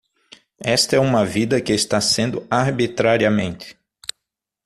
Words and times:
Esta 0.65 0.95
é 0.95 0.99
uma 0.99 1.23
vida 1.23 1.61
que 1.61 1.71
está 1.71 2.01
sendo 2.01 2.43
arbitrariamente 2.49 3.77